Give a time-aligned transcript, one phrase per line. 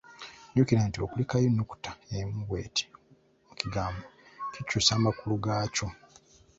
[0.51, 2.83] Jjukira nti okulekayo ennukuta emu bw'eti
[3.47, 4.03] mu kigambo
[4.53, 5.87] kikyusa amakulu gaakyo.